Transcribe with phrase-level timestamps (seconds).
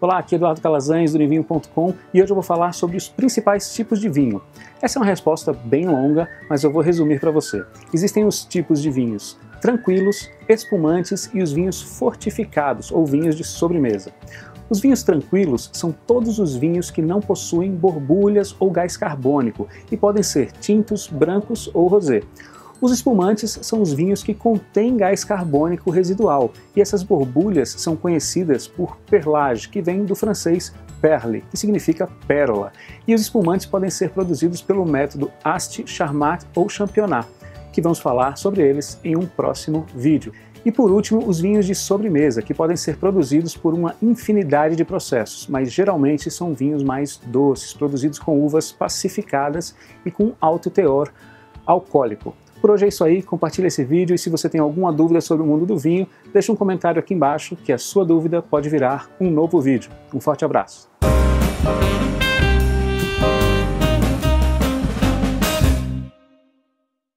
[0.00, 3.72] Olá, aqui é Eduardo Calazans do Nivinho.com e hoje eu vou falar sobre os principais
[3.72, 4.42] tipos de vinho.
[4.82, 7.64] Essa é uma resposta bem longa, mas eu vou resumir para você.
[7.92, 14.12] Existem os tipos de vinhos tranquilos, espumantes e os vinhos fortificados ou vinhos de sobremesa.
[14.68, 19.96] Os vinhos tranquilos são todos os vinhos que não possuem borbulhas ou gás carbônico e
[19.96, 22.20] podem ser tintos, brancos ou rosé.
[22.84, 28.68] Os espumantes são os vinhos que contêm gás carbônico residual, e essas borbulhas são conhecidas
[28.68, 32.74] por perlage, que vem do francês perle, que significa pérola.
[33.08, 37.26] E os espumantes podem ser produzidos pelo método Asti, Charmat ou Championat,
[37.72, 40.34] que vamos falar sobre eles em um próximo vídeo.
[40.62, 44.84] E por último, os vinhos de sobremesa, que podem ser produzidos por uma infinidade de
[44.84, 51.10] processos, mas geralmente são vinhos mais doces, produzidos com uvas pacificadas e com alto teor
[51.64, 52.34] alcoólico.
[52.64, 55.44] Por hoje é isso aí, compartilhe esse vídeo e se você tem alguma dúvida sobre
[55.44, 59.10] o mundo do vinho, deixe um comentário aqui embaixo que a sua dúvida pode virar
[59.20, 59.90] um novo vídeo.
[60.14, 60.88] Um forte abraço!